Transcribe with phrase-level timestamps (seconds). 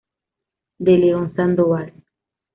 [0.79, 1.93] De León Sandoval.